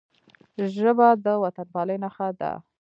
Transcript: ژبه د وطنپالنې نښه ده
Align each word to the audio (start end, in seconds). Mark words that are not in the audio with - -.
ژبه 0.75 1.07
د 1.25 1.25
وطنپالنې 1.43 1.97
نښه 2.03 2.27
ده 2.39 2.51